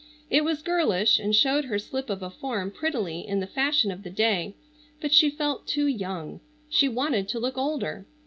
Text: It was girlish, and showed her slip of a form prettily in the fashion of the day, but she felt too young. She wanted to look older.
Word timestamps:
It 0.31 0.43
was 0.43 0.63
girlish, 0.63 1.19
and 1.19 1.35
showed 1.35 1.65
her 1.65 1.77
slip 1.77 2.09
of 2.09 2.23
a 2.23 2.31
form 2.31 2.71
prettily 2.71 3.19
in 3.19 3.39
the 3.39 3.45
fashion 3.45 3.91
of 3.91 4.01
the 4.01 4.09
day, 4.09 4.55
but 4.99 5.13
she 5.13 5.29
felt 5.29 5.67
too 5.67 5.85
young. 5.85 6.39
She 6.69 6.89
wanted 6.89 7.27
to 7.27 7.39
look 7.39 7.55
older. 7.55 8.07